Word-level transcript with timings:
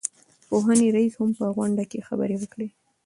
د 0.03 0.03
پوهنې 0.49 0.87
رئيس 0.95 1.13
هم 1.19 1.29
په 1.39 1.45
غونډه 1.55 1.83
کې 1.91 2.05
خبرې 2.07 2.35
وکړې. 2.39 2.67